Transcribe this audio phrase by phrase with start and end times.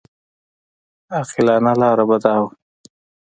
[1.15, 2.49] عاقلانه لاره به دا وه.